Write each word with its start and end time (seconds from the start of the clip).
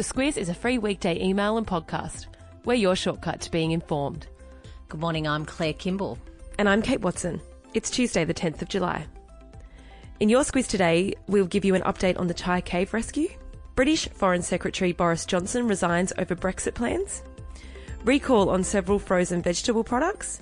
The 0.00 0.14
Squiz 0.14 0.38
is 0.38 0.48
a 0.48 0.54
free 0.54 0.78
weekday 0.78 1.22
email 1.22 1.58
and 1.58 1.66
podcast. 1.66 2.24
We're 2.64 2.72
your 2.72 2.96
shortcut 2.96 3.42
to 3.42 3.50
being 3.50 3.72
informed. 3.72 4.28
Good 4.88 4.98
morning, 4.98 5.28
I'm 5.28 5.44
Claire 5.44 5.74
Kimball. 5.74 6.16
And 6.58 6.70
I'm 6.70 6.80
Kate 6.80 7.02
Walton. 7.02 7.38
It's 7.74 7.90
Tuesday, 7.90 8.24
the 8.24 8.32
10th 8.32 8.62
of 8.62 8.70
July. 8.70 9.04
In 10.18 10.30
your 10.30 10.42
Squiz 10.42 10.66
today, 10.66 11.12
we'll 11.26 11.44
give 11.44 11.66
you 11.66 11.74
an 11.74 11.82
update 11.82 12.18
on 12.18 12.28
the 12.28 12.32
Thai 12.32 12.62
cave 12.62 12.94
rescue. 12.94 13.28
British 13.74 14.08
Foreign 14.08 14.40
Secretary 14.40 14.92
Boris 14.92 15.26
Johnson 15.26 15.68
resigns 15.68 16.14
over 16.16 16.34
Brexit 16.34 16.72
plans. 16.72 17.22
Recall 18.06 18.48
on 18.48 18.64
several 18.64 18.98
frozen 18.98 19.42
vegetable 19.42 19.84
products. 19.84 20.40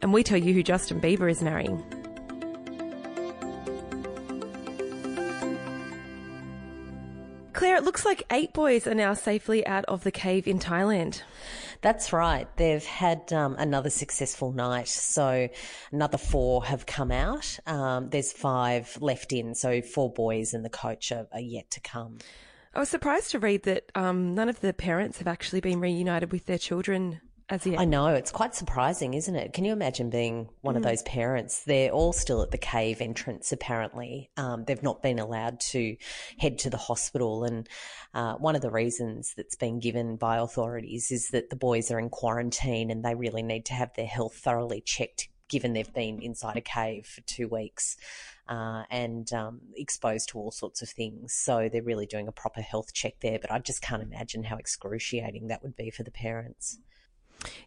And 0.00 0.14
we 0.14 0.22
tell 0.22 0.38
you 0.38 0.54
who 0.54 0.62
Justin 0.62 0.98
Bieber 0.98 1.30
is 1.30 1.42
marrying. 1.42 1.84
Claire, 7.54 7.76
it 7.76 7.84
looks 7.84 8.04
like 8.04 8.24
eight 8.32 8.52
boys 8.52 8.86
are 8.86 8.94
now 8.94 9.14
safely 9.14 9.64
out 9.66 9.84
of 9.86 10.02
the 10.02 10.10
cave 10.10 10.48
in 10.48 10.58
Thailand. 10.58 11.22
That's 11.82 12.12
right. 12.12 12.48
They've 12.56 12.84
had 12.84 13.32
um, 13.32 13.54
another 13.58 13.90
successful 13.90 14.50
night. 14.52 14.88
So 14.88 15.48
another 15.92 16.18
four 16.18 16.64
have 16.64 16.84
come 16.84 17.12
out. 17.12 17.58
Um, 17.66 18.10
there's 18.10 18.32
five 18.32 18.98
left 19.00 19.32
in. 19.32 19.54
So 19.54 19.82
four 19.82 20.12
boys 20.12 20.52
and 20.52 20.64
the 20.64 20.70
coach 20.70 21.12
are, 21.12 21.28
are 21.32 21.40
yet 21.40 21.70
to 21.70 21.80
come. 21.80 22.18
I 22.74 22.80
was 22.80 22.88
surprised 22.88 23.30
to 23.30 23.38
read 23.38 23.62
that 23.62 23.90
um, 23.94 24.34
none 24.34 24.48
of 24.48 24.60
the 24.60 24.72
parents 24.72 25.18
have 25.18 25.28
actually 25.28 25.60
been 25.60 25.80
reunited 25.80 26.32
with 26.32 26.46
their 26.46 26.58
children 26.58 27.20
as 27.48 27.66
yet. 27.66 27.78
I 27.78 27.84
know. 27.84 28.08
It's 28.08 28.30
quite 28.30 28.54
surprising, 28.54 29.14
isn't 29.14 29.34
it? 29.34 29.52
Can 29.52 29.64
you 29.64 29.72
imagine 29.72 30.10
being 30.10 30.48
one 30.62 30.74
mm. 30.74 30.78
of 30.78 30.82
those 30.82 31.02
parents? 31.02 31.64
They're 31.64 31.90
all 31.90 32.12
still 32.12 32.42
at 32.42 32.50
the 32.50 32.58
cave 32.58 33.00
entrance, 33.00 33.52
apparently. 33.52 34.30
Um, 34.36 34.64
they've 34.64 34.82
not 34.82 35.02
been 35.02 35.18
allowed 35.18 35.60
to 35.60 35.96
head 36.38 36.58
to 36.60 36.70
the 36.70 36.76
hospital. 36.76 37.44
And 37.44 37.68
uh, 38.14 38.34
one 38.34 38.56
of 38.56 38.62
the 38.62 38.70
reasons 38.70 39.34
that's 39.36 39.56
been 39.56 39.80
given 39.80 40.16
by 40.16 40.38
authorities 40.38 41.10
is 41.10 41.28
that 41.28 41.50
the 41.50 41.56
boys 41.56 41.90
are 41.90 41.98
in 41.98 42.10
quarantine 42.10 42.90
and 42.90 43.04
they 43.04 43.14
really 43.14 43.42
need 43.42 43.66
to 43.66 43.74
have 43.74 43.94
their 43.94 44.06
health 44.06 44.34
thoroughly 44.34 44.80
checked 44.80 45.28
given 45.48 45.74
they've 45.74 45.92
been 45.92 46.20
inside 46.22 46.56
a 46.56 46.60
cave 46.60 47.06
for 47.06 47.20
two 47.22 47.46
weeks 47.48 47.96
uh, 48.48 48.82
and 48.90 49.32
um, 49.32 49.60
exposed 49.76 50.28
to 50.30 50.38
all 50.38 50.50
sorts 50.50 50.82
of 50.82 50.88
things. 50.88 51.34
So 51.34 51.68
they're 51.70 51.82
really 51.82 52.06
doing 52.06 52.28
a 52.28 52.32
proper 52.32 52.60
health 52.60 52.92
check 52.92 53.20
there. 53.20 53.38
But 53.38 53.52
I 53.52 53.58
just 53.58 53.82
can't 53.82 54.02
imagine 54.02 54.44
how 54.44 54.56
excruciating 54.56 55.48
that 55.48 55.62
would 55.62 55.76
be 55.76 55.90
for 55.90 56.02
the 56.02 56.10
parents. 56.10 56.78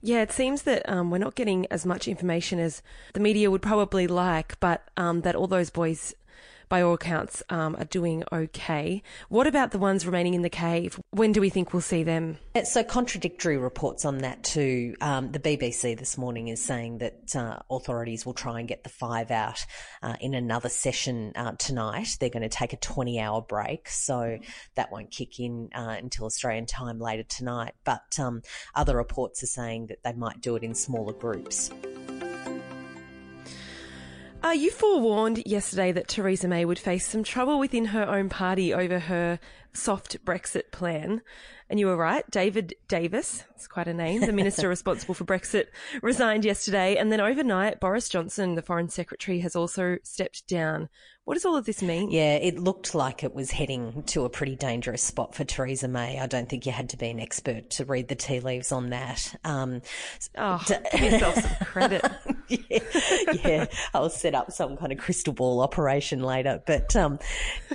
Yeah, 0.01 0.21
it 0.21 0.31
seems 0.31 0.63
that 0.63 0.87
um, 0.89 1.11
we're 1.11 1.17
not 1.17 1.35
getting 1.35 1.67
as 1.71 1.85
much 1.85 2.07
information 2.07 2.59
as 2.59 2.81
the 3.13 3.19
media 3.19 3.51
would 3.51 3.61
probably 3.61 4.07
like, 4.07 4.59
but 4.59 4.87
um, 4.97 5.21
that 5.21 5.35
all 5.35 5.47
those 5.47 5.69
boys 5.69 6.15
by 6.69 6.81
all 6.81 6.93
accounts, 6.93 7.43
um, 7.49 7.75
are 7.75 7.85
doing 7.85 8.23
okay. 8.31 9.01
What 9.29 9.47
about 9.47 9.71
the 9.71 9.77
ones 9.77 10.05
remaining 10.05 10.33
in 10.33 10.41
the 10.41 10.49
cave? 10.49 10.99
When 11.11 11.31
do 11.31 11.41
we 11.41 11.49
think 11.49 11.73
we'll 11.73 11.81
see 11.81 12.03
them? 12.03 12.37
So, 12.63 12.83
contradictory 12.83 13.57
reports 13.57 14.05
on 14.05 14.19
that 14.19 14.43
too. 14.43 14.95
Um, 15.01 15.31
the 15.31 15.39
BBC 15.39 15.97
this 15.97 16.17
morning 16.17 16.47
is 16.47 16.63
saying 16.63 16.99
that 16.99 17.35
uh, 17.35 17.59
authorities 17.69 18.25
will 18.25 18.33
try 18.33 18.59
and 18.59 18.67
get 18.67 18.83
the 18.83 18.89
five 18.89 19.31
out 19.31 19.65
uh, 20.01 20.15
in 20.19 20.33
another 20.33 20.69
session 20.69 21.33
uh, 21.35 21.53
tonight. 21.53 22.17
They're 22.19 22.29
going 22.29 22.43
to 22.43 22.49
take 22.49 22.73
a 22.73 22.77
20 22.77 23.19
hour 23.19 23.41
break, 23.41 23.89
so 23.89 24.39
that 24.75 24.91
won't 24.91 25.11
kick 25.11 25.39
in 25.39 25.69
uh, 25.73 25.95
until 25.99 26.25
Australian 26.25 26.65
time 26.65 26.99
later 26.99 27.23
tonight. 27.23 27.73
But 27.83 28.17
um, 28.19 28.41
other 28.75 28.95
reports 28.95 29.43
are 29.43 29.47
saying 29.47 29.87
that 29.87 30.03
they 30.03 30.13
might 30.13 30.41
do 30.41 30.55
it 30.55 30.63
in 30.63 30.73
smaller 30.73 31.13
groups. 31.13 31.71
Uh, 34.47 34.51
you 34.51 34.71
forewarned 34.71 35.43
yesterday 35.45 35.91
that 35.91 36.07
Theresa 36.07 36.47
May 36.47 36.63
would 36.63 36.79
face 36.79 37.05
some 37.05 37.21
trouble 37.21 37.59
within 37.59 37.83
her 37.83 38.07
own 38.07 38.29
party 38.29 38.73
over 38.73 38.97
her 38.97 39.41
soft 39.73 40.23
Brexit 40.23 40.71
plan. 40.71 41.21
And 41.69 41.81
you 41.81 41.87
were 41.87 41.97
right. 41.97 42.23
David 42.31 42.73
Davis, 42.87 43.43
it's 43.55 43.67
quite 43.67 43.89
a 43.89 43.93
name, 43.93 44.21
the 44.21 44.31
minister 44.31 44.69
responsible 44.69 45.15
for 45.15 45.25
Brexit, 45.25 45.65
resigned 46.01 46.45
yesterday. 46.45 46.95
And 46.95 47.11
then 47.11 47.19
overnight, 47.19 47.81
Boris 47.81 48.07
Johnson, 48.07 48.55
the 48.55 48.61
foreign 48.61 48.87
secretary, 48.87 49.41
has 49.41 49.53
also 49.53 49.97
stepped 50.03 50.47
down. 50.47 50.87
What 51.25 51.33
does 51.33 51.43
all 51.43 51.57
of 51.57 51.65
this 51.65 51.81
mean? 51.81 52.09
Yeah, 52.09 52.35
it 52.35 52.57
looked 52.57 52.95
like 52.95 53.25
it 53.25 53.35
was 53.35 53.51
heading 53.51 54.03
to 54.03 54.23
a 54.23 54.29
pretty 54.29 54.55
dangerous 54.55 55.03
spot 55.03 55.35
for 55.35 55.43
Theresa 55.43 55.89
May. 55.89 56.21
I 56.21 56.25
don't 56.27 56.47
think 56.47 56.65
you 56.65 56.71
had 56.71 56.87
to 56.91 56.97
be 56.97 57.09
an 57.09 57.19
expert 57.19 57.69
to 57.71 57.83
read 57.83 58.07
the 58.07 58.15
tea 58.15 58.39
leaves 58.39 58.71
on 58.71 58.91
that. 58.91 59.37
Um, 59.43 59.81
oh, 60.37 60.63
to- 60.67 60.81
give 60.93 61.11
yourself 61.11 61.35
some 61.35 61.51
credit. 61.65 62.05
Yeah, 62.47 62.79
yeah, 63.43 63.65
I'll 63.93 64.09
set 64.09 64.35
up 64.35 64.51
some 64.51 64.77
kind 64.77 64.91
of 64.91 64.97
crystal 64.97 65.33
ball 65.33 65.61
operation 65.61 66.21
later. 66.21 66.61
But 66.65 66.95
um, 66.95 67.19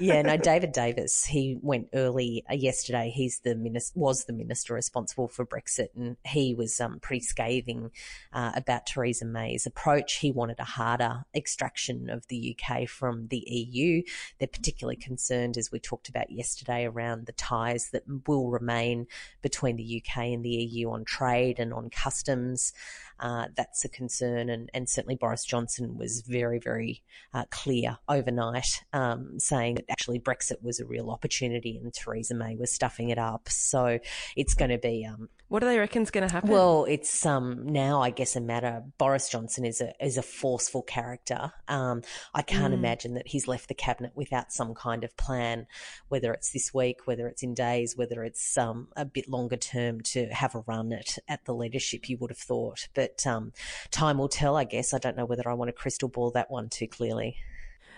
yeah, 0.01 0.23
no, 0.23 0.37
David 0.37 0.73
Davis, 0.73 1.25
he 1.25 1.59
went 1.61 1.89
early 1.95 2.45
uh, 2.51 2.55
yesterday. 2.55 3.13
He's 3.15 3.41
the 3.41 3.55
minister, 3.55 3.99
was 3.99 4.25
the 4.25 4.33
minister 4.33 4.75
responsible 4.75 5.29
for 5.29 5.47
Brexit, 5.47 5.89
and 5.97 6.17
he 6.27 6.55
was 6.55 6.81
um, 6.81 6.99
pretty 7.01 7.25
scathing 7.25 7.91
uh, 8.33 8.53
about 8.55 8.87
Theresa 8.87 9.25
May's 9.25 9.67
approach. 9.67 10.15
He 10.15 10.31
wanted 10.31 10.59
a 10.59 10.65
harder 10.65 11.25
extraction 11.35 12.11
of 12.11 12.27
the 12.29 12.57
UK 12.57 12.89
from 12.89 13.29
the 13.29 13.45
EU. 13.47 14.03
They're 14.39 14.49
particularly 14.49 14.97
concerned, 14.97 15.57
as 15.57 15.71
we 15.71 15.79
talked 15.79 16.09
about 16.09 16.31
yesterday, 16.31 16.85
around 16.85 17.27
the 17.27 17.33
ties 17.33 17.91
that 17.91 18.05
will 18.27 18.51
remain 18.51 19.07
between 19.43 19.77
the 19.77 20.03
UK 20.03 20.25
and 20.25 20.45
the 20.45 20.51
EU 20.51 20.91
on 20.91 21.05
trade 21.05 21.59
and 21.59 21.73
on 21.73 21.91
customs. 21.91 22.73
Uh, 23.21 23.47
that's 23.57 23.85
a 23.85 23.89
concern, 23.89 24.51
and, 24.51 24.62
and 24.75 24.89
certainly 24.89 25.17
Boris 25.17 25.45
Johnson 25.45 25.97
was 25.97 26.23
very, 26.27 26.59
very 26.59 27.03
uh, 27.35 27.45
clear 27.51 27.99
overnight, 28.09 28.85
um, 28.93 29.39
saying 29.39 29.77
that 29.77 29.85
actually 29.91 30.19
Brexit 30.19 30.63
was 30.63 30.81
a 30.81 30.87
real 30.87 31.11
opportunity 31.11 31.77
and 31.77 31.93
Theresa 31.93 32.35
May 32.35 32.57
was 32.57 32.73
stuffing 32.73 33.11
it 33.11 33.19
up. 33.19 33.49
So 33.49 33.99
it's 34.37 34.55
going 34.55 34.71
to 34.71 34.79
be 34.79 35.07
um, 35.07 35.29
what 35.53 35.59
do 35.59 35.67
they 35.67 35.79
reckon 35.79 36.01
is 36.01 36.11
going 36.11 36.27
to 36.27 36.33
happen? 36.33 36.49
Well, 36.49 36.87
it's 36.89 37.27
um, 37.27 37.67
now, 37.67 38.01
I 38.01 38.09
guess, 38.09 38.37
a 38.37 38.41
matter. 38.41 38.83
Boris 38.97 39.29
Johnson 39.29 39.67
is 39.67 39.83
a 39.83 39.93
is 40.03 40.17
a 40.17 40.23
forceful 40.23 40.81
character. 40.81 41.53
Um, 41.69 42.01
I 42.33 42.41
can't 42.41 42.73
mm. 42.73 42.79
imagine 42.79 43.13
that 43.15 43.29
he's 43.29 43.47
left 43.47 43.69
the 43.69 43.75
cabinet 43.75 44.13
without 44.15 44.51
some 44.51 44.73
kind 44.73 45.05
of 45.05 45.15
plan, 45.19 45.67
whether 46.09 46.33
it's 46.33 46.53
this 46.53 46.73
week, 46.73 47.01
whether 47.05 47.29
it's 47.29 47.43
in 47.43 47.53
days, 47.53 47.99
whether 47.99 48.25
it's 48.25 48.57
um, 48.57 48.89
a 48.97 49.05
bit 49.05 49.29
longer 49.29 49.59
term 49.59 50.01
to 50.01 50.27
have 50.29 50.55
a 50.55 50.61
run 50.61 50.91
at 50.91 51.19
at 51.29 51.45
the 51.45 51.53
leadership. 51.53 52.09
You 52.09 52.17
would 52.17 52.31
have 52.31 52.39
thought, 52.39 52.89
but 52.95 53.27
um, 53.27 53.53
time 53.91 54.17
will 54.17 54.31
tell. 54.31 54.57
I 54.57 54.65
guess 54.65 54.95
I 54.95 54.99
don't 54.99 55.19
know 55.19 55.27
whether 55.27 55.47
I 55.47 55.53
want 55.53 55.69
to 55.69 55.73
crystal 55.73 56.09
ball 56.09 56.31
that 56.31 56.51
one 56.51 56.71
too 56.71 56.89
clearly. 56.89 57.37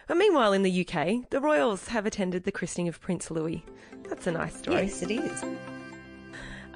But 0.09 0.17
meanwhile, 0.17 0.55
in 0.55 0.65
the 0.65 0.85
UK, 0.85 1.31
the 1.31 1.41
royals 1.41 1.87
have 1.87 2.05
attended 2.05 2.43
the 2.43 2.53
christening 2.53 2.89
of 2.89 3.01
Prince 3.01 3.31
Louis. 3.31 3.65
That's 4.09 4.27
a 4.27 4.33
nice 4.33 4.57
story. 4.57 4.83
Yes, 4.83 5.03
it 5.03 5.13
is. 5.13 5.45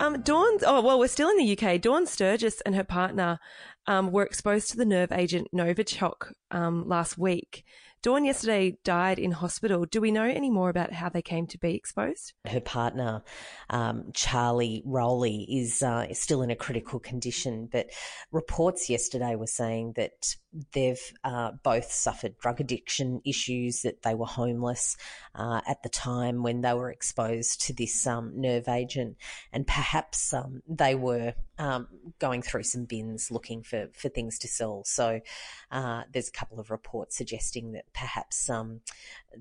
Um, 0.00 0.22
Dawn, 0.22 0.58
oh, 0.64 0.80
well, 0.80 0.98
we're 0.98 1.08
still 1.08 1.28
in 1.28 1.38
the 1.38 1.58
UK. 1.58 1.80
Dawn 1.80 2.06
Sturgess 2.06 2.60
and 2.62 2.74
her 2.74 2.84
partner 2.84 3.40
um, 3.88 4.12
were 4.12 4.22
exposed 4.22 4.70
to 4.70 4.76
the 4.76 4.84
nerve 4.84 5.10
agent 5.10 5.48
Novichok 5.52 6.32
um, 6.52 6.86
last 6.86 7.18
week. 7.18 7.64
Dawn 8.00 8.24
yesterday 8.24 8.78
died 8.84 9.18
in 9.18 9.32
hospital. 9.32 9.84
Do 9.84 10.00
we 10.00 10.12
know 10.12 10.22
any 10.22 10.50
more 10.50 10.70
about 10.70 10.92
how 10.92 11.08
they 11.08 11.22
came 11.22 11.48
to 11.48 11.58
be 11.58 11.74
exposed? 11.74 12.32
Her 12.46 12.60
partner, 12.60 13.24
um, 13.70 14.10
Charlie 14.14 14.84
Rowley, 14.86 15.44
is, 15.50 15.82
uh, 15.82 16.06
still 16.14 16.42
in 16.42 16.50
a 16.50 16.54
critical 16.54 17.00
condition, 17.00 17.68
but 17.72 17.90
reports 18.30 18.88
yesterday 18.88 19.34
were 19.34 19.48
saying 19.48 19.94
that 19.96 20.36
they've 20.72 21.12
uh, 21.24 21.52
both 21.64 21.90
suffered 21.90 22.38
drug 22.38 22.60
addiction 22.60 23.20
issues, 23.24 23.82
that 23.82 24.02
they 24.02 24.14
were 24.14 24.26
homeless 24.26 24.96
uh, 25.34 25.60
at 25.66 25.82
the 25.82 25.88
time 25.88 26.44
when 26.44 26.60
they 26.60 26.74
were 26.74 26.92
exposed 26.92 27.62
to 27.62 27.72
this 27.72 28.06
um, 28.06 28.30
nerve 28.36 28.68
agent, 28.68 29.16
and 29.52 29.66
perhaps 29.66 30.32
um, 30.32 30.62
they 30.68 30.94
were 30.94 31.34
um, 31.58 31.88
going 32.18 32.42
through 32.42 32.62
some 32.62 32.84
bins 32.84 33.30
looking 33.30 33.62
for, 33.62 33.88
for 33.92 34.08
things 34.08 34.38
to 34.40 34.48
sell. 34.48 34.82
So 34.84 35.20
uh, 35.70 36.02
there's 36.12 36.28
a 36.28 36.32
couple 36.32 36.60
of 36.60 36.70
reports 36.70 37.16
suggesting 37.16 37.72
that 37.72 37.84
perhaps 37.92 38.48
um, 38.48 38.80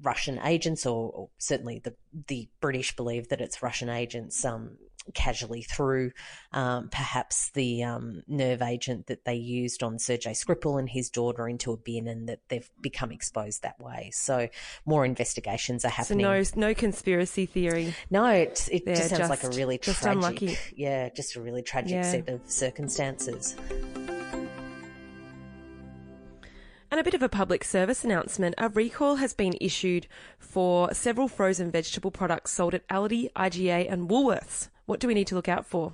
Russian 0.01 0.39
agents, 0.43 0.85
or, 0.85 1.11
or, 1.11 1.29
certainly 1.37 1.79
the 1.79 1.95
the 2.27 2.49
British 2.59 2.95
believe 2.95 3.29
that 3.29 3.41
it's 3.41 3.61
Russian 3.61 3.89
agents, 3.89 4.43
um, 4.43 4.77
casually 5.13 5.61
through 5.61 6.11
um, 6.51 6.89
perhaps 6.89 7.49
the 7.51 7.83
um, 7.83 8.23
nerve 8.27 8.61
agent 8.61 9.07
that 9.07 9.25
they 9.25 9.35
used 9.35 9.83
on 9.83 9.99
Sergei 9.99 10.31
Skripal 10.31 10.79
and 10.79 10.89
his 10.89 11.09
daughter 11.09 11.47
into 11.47 11.71
a 11.71 11.77
bin, 11.77 12.07
and 12.07 12.29
that 12.29 12.39
they've 12.49 12.69
become 12.81 13.11
exposed 13.11 13.63
that 13.63 13.79
way. 13.79 14.11
So 14.13 14.49
more 14.85 15.05
investigations 15.05 15.85
are 15.85 15.89
happening. 15.89 16.25
So 16.25 16.61
no, 16.61 16.69
no 16.69 16.73
conspiracy 16.73 17.45
theory. 17.45 17.93
No, 18.09 18.25
it, 18.27 18.67
it 18.71 18.85
just 18.85 19.09
sounds 19.09 19.19
just, 19.19 19.29
like 19.29 19.43
a 19.43 19.49
really 19.49 19.77
just 19.77 20.01
tragic, 20.01 20.17
unlucky. 20.17 20.57
yeah, 20.75 21.09
just 21.09 21.35
a 21.35 21.41
really 21.41 21.61
tragic 21.61 21.91
yeah. 21.91 22.11
set 22.11 22.29
of 22.29 22.41
circumstances. 22.45 23.55
And 26.89 27.01
a 27.01 27.03
bit 27.03 27.13
of 27.13 27.21
a 27.21 27.29
public 27.29 27.65
service 27.65 28.05
announcement. 28.05 28.55
A 28.57 28.69
recall 28.69 29.17
has 29.17 29.33
been 29.33 29.57
issued 29.59 30.07
for 30.39 30.93
several 30.93 31.27
frozen 31.27 31.69
vegetable 31.69 32.11
products 32.11 32.53
sold 32.53 32.73
at 32.73 32.87
Aldi, 32.87 33.31
IGA, 33.33 33.91
and 33.91 34.09
Woolworths. 34.09 34.69
What 34.87 35.01
do 35.01 35.07
we 35.07 35.13
need 35.13 35.27
to 35.27 35.35
look 35.35 35.49
out 35.49 35.65
for? 35.65 35.93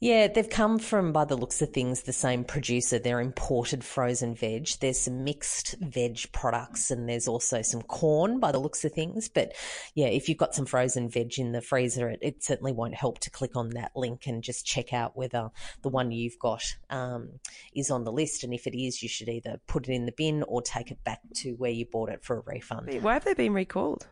Yeah, 0.00 0.26
they've 0.26 0.50
come 0.50 0.80
from, 0.80 1.12
by 1.12 1.24
the 1.24 1.36
looks 1.36 1.62
of 1.62 1.70
things, 1.70 2.02
the 2.02 2.12
same 2.12 2.42
producer. 2.42 2.98
They're 2.98 3.20
imported 3.20 3.84
frozen 3.84 4.34
veg. 4.34 4.68
There's 4.80 4.98
some 4.98 5.22
mixed 5.22 5.76
veg 5.80 6.18
products 6.32 6.90
and 6.90 7.08
there's 7.08 7.28
also 7.28 7.62
some 7.62 7.82
corn 7.82 8.40
by 8.40 8.50
the 8.50 8.58
looks 8.58 8.84
of 8.84 8.92
things. 8.92 9.28
But 9.28 9.52
yeah, 9.94 10.08
if 10.08 10.28
you've 10.28 10.38
got 10.38 10.56
some 10.56 10.66
frozen 10.66 11.08
veg 11.08 11.38
in 11.38 11.52
the 11.52 11.60
freezer, 11.60 12.08
it, 12.08 12.18
it 12.20 12.42
certainly 12.42 12.72
won't 12.72 12.94
help 12.94 13.20
to 13.20 13.30
click 13.30 13.54
on 13.54 13.70
that 13.70 13.92
link 13.94 14.26
and 14.26 14.42
just 14.42 14.66
check 14.66 14.92
out 14.92 15.16
whether 15.16 15.50
the 15.82 15.88
one 15.88 16.10
you've 16.10 16.38
got 16.40 16.64
um, 16.90 17.28
is 17.76 17.92
on 17.92 18.02
the 18.02 18.12
list. 18.12 18.42
And 18.42 18.52
if 18.52 18.66
it 18.66 18.76
is, 18.76 19.04
you 19.04 19.08
should 19.08 19.28
either 19.28 19.60
put 19.68 19.88
it 19.88 19.92
in 19.92 20.06
the 20.06 20.12
bin 20.12 20.42
or 20.42 20.62
take 20.62 20.90
it 20.90 21.04
back 21.04 21.20
to 21.36 21.52
where 21.52 21.70
you 21.70 21.86
bought 21.86 22.10
it 22.10 22.24
for 22.24 22.38
a 22.38 22.42
refund. 22.44 23.02
Why 23.02 23.14
have 23.14 23.24
they 23.24 23.34
been 23.34 23.54
recalled? 23.54 24.08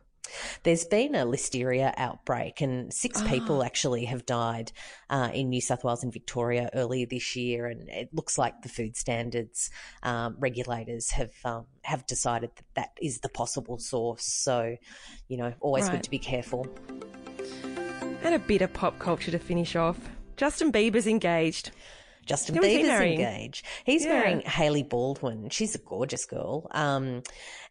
There's 0.62 0.84
been 0.84 1.14
a 1.14 1.24
listeria 1.24 1.94
outbreak, 1.96 2.60
and 2.60 2.92
six 2.92 3.22
oh. 3.22 3.26
people 3.26 3.62
actually 3.62 4.04
have 4.06 4.26
died 4.26 4.72
uh, 5.10 5.30
in 5.32 5.48
New 5.48 5.60
South 5.60 5.84
Wales 5.84 6.02
and 6.02 6.12
Victoria 6.12 6.70
earlier 6.74 7.06
this 7.06 7.36
year. 7.36 7.66
And 7.66 7.88
it 7.88 8.10
looks 8.12 8.38
like 8.38 8.62
the 8.62 8.68
food 8.68 8.96
standards 8.96 9.70
um, 10.02 10.36
regulators 10.38 11.10
have 11.10 11.32
um, 11.44 11.66
have 11.82 12.06
decided 12.06 12.50
that 12.56 12.64
that 12.74 12.90
is 13.00 13.20
the 13.20 13.28
possible 13.28 13.78
source. 13.78 14.24
So, 14.24 14.76
you 15.28 15.36
know, 15.36 15.54
always 15.60 15.84
right. 15.84 15.92
good 15.92 16.02
to 16.04 16.10
be 16.10 16.18
careful. 16.18 16.66
And 18.22 18.34
a 18.34 18.38
bit 18.38 18.62
of 18.62 18.72
pop 18.72 18.98
culture 18.98 19.30
to 19.30 19.38
finish 19.38 19.76
off. 19.76 19.98
Justin 20.36 20.70
Bieber's 20.72 21.06
engaged. 21.06 21.70
Justin 22.28 22.56
Who 22.56 22.60
Bieber's 22.60 23.00
he 23.00 23.12
engaged. 23.12 23.64
He's 23.84 24.04
yeah. 24.04 24.12
marrying 24.12 24.40
Hailey 24.42 24.82
Baldwin. 24.82 25.48
She's 25.48 25.74
a 25.74 25.78
gorgeous 25.78 26.26
girl. 26.26 26.68
Um, 26.70 27.22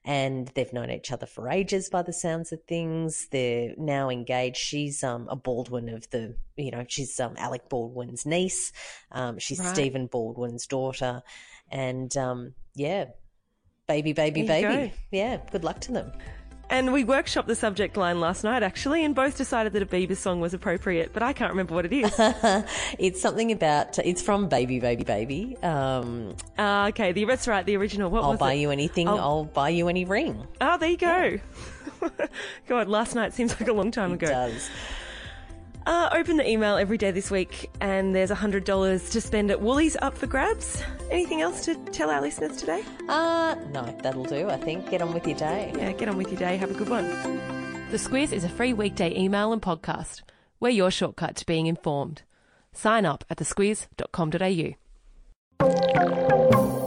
and 0.04 0.48
they've 0.56 0.72
known 0.74 0.90
each 0.90 1.12
other 1.12 1.26
for 1.26 1.50
ages 1.50 1.90
by 1.90 2.02
the 2.02 2.14
sounds 2.14 2.52
of 2.52 2.64
things. 2.64 3.28
They're 3.32 3.74
now 3.78 4.10
engaged. 4.10 4.58
She's 4.58 5.04
um, 5.04 5.28
a 5.30 5.36
Baldwin 5.36 5.90
of 5.90 6.10
the, 6.10 6.36
you 6.56 6.72
know, 6.72 6.86
she's 6.88 7.20
um, 7.20 7.36
Alec 7.38 7.70
Baldwin's 7.70 8.26
niece. 8.26 8.74
Um, 9.12 9.38
she's 9.38 9.60
right. 9.60 9.74
Stephen 9.74 10.08
Baldwin's 10.08 10.66
daughter. 10.66 11.22
And 11.70 12.16
um, 12.18 12.54
yeah, 12.74 13.06
baby, 13.88 14.14
baby, 14.14 14.44
baby. 14.44 14.94
Yeah, 15.12 15.38
good 15.52 15.64
luck 15.64 15.82
to 15.82 15.92
them. 15.92 16.12
And 16.70 16.92
we 16.92 17.06
workshopped 17.06 17.46
the 17.46 17.56
subject 17.56 17.96
line 17.96 18.20
last 18.20 18.44
night, 18.44 18.62
actually, 18.62 19.06
and 19.06 19.16
both 19.16 19.38
decided 19.38 19.72
that 19.74 19.82
a 19.82 19.86
Bieber 19.86 20.18
song 20.18 20.42
was 20.42 20.54
appropriate, 20.54 21.12
but 21.14 21.24
I 21.24 21.32
can't 21.32 21.52
remember 21.52 21.74
what 21.74 21.86
it 21.86 21.94
is. 21.94 22.14
it's 23.00 23.22
something 23.22 23.54
about, 23.54 23.98
it's 24.00 24.22
from 24.22 24.50
Baby, 24.50 24.82
Baby, 24.82 25.06
Baby. 25.06 25.58
Um, 25.64 26.36
uh, 26.58 26.88
okay, 26.90 27.14
the, 27.14 27.24
that's 27.24 27.48
right, 27.48 27.66
the 27.66 27.78
original. 27.78 28.10
What 28.10 28.24
I'll 28.24 28.32
was 28.32 28.40
buy 28.40 28.54
it? 28.54 28.60
you 28.60 28.72
anything, 28.72 29.08
I'll, 29.08 29.20
I'll, 29.20 29.46
buy 29.46 29.70
you 29.70 29.88
any 29.88 30.04
ring. 30.04 30.46
Oh, 30.60 30.78
there 30.78 30.90
you 30.90 30.98
go. 30.98 31.40
Yeah. 32.02 32.10
God, 32.68 32.90
last 32.90 33.16
night 33.16 33.34
seems 33.34 33.58
like 33.60 33.70
a 33.70 33.74
long 33.74 33.92
time 33.92 34.12
ago. 34.12 34.28
It 34.28 34.32
does. 34.32 34.70
Uh, 35.88 36.10
open 36.12 36.36
the 36.36 36.46
email 36.46 36.76
every 36.76 36.98
day 36.98 37.12
this 37.12 37.32
week, 37.32 37.70
and 37.80 38.14
there's 38.14 38.30
$100 38.30 39.12
to 39.12 39.22
spend 39.22 39.50
at 39.50 39.62
Woolies 39.62 39.96
up 40.02 40.18
for 40.18 40.28
grabs. 40.28 40.84
Anything 41.10 41.40
else 41.42 41.64
to 41.64 41.76
tell 41.94 42.10
our 42.10 42.20
listeners 42.20 42.58
today? 42.58 42.84
Uh, 43.08 43.56
no, 43.72 43.98
that'll 44.04 44.26
do, 44.26 44.50
I 44.50 44.58
think. 44.58 44.90
Get 44.90 45.02
on 45.02 45.14
with 45.14 45.26
your 45.26 45.38
day. 45.38 45.72
Yeah, 45.78 45.94
get 45.94 46.10
on 46.10 46.18
with 46.18 46.30
your 46.30 46.40
day. 46.40 46.58
Have 46.58 46.72
a 46.72 46.74
good 46.74 46.90
one. 46.90 47.08
The 47.90 47.96
Squiz 47.96 48.34
is 48.34 48.44
a 48.44 48.50
free 48.50 48.74
weekday 48.74 49.18
email 49.18 49.54
and 49.54 49.62
podcast. 49.62 50.24
We're 50.60 50.72
your 50.72 50.92
shortcut 50.92 51.38
to 51.38 51.46
being 51.46 51.68
informed. 51.68 52.24
Sign 52.74 53.06
up 53.06 53.24
at 53.30 53.38
thesquiz.com.au. 53.38 54.74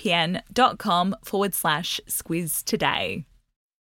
vpn.com 0.00 1.16
forward 1.22 1.54
slash 1.54 2.00
squiz 2.08 2.64
today. 2.64 3.24